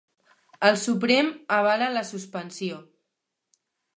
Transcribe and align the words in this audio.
El 0.69 0.77
Suprem 0.83 1.29
avala 1.59 1.91
la 1.97 2.03
suspensió 2.13 2.83